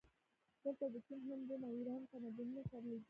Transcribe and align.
دلته 0.63 0.85
د 0.93 0.95
چین، 1.05 1.19
هند، 1.27 1.43
روم 1.47 1.61
او 1.67 1.71
ایران 1.79 2.01
تمدنونه 2.11 2.61
سره 2.69 2.83
لیدلي 2.91 2.99